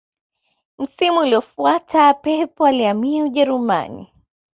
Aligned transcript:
msimu 0.77 1.19
uliyofuata 1.19 2.13
pep 2.13 2.61
alihamia 2.61 3.23
ujerumani 3.23 4.13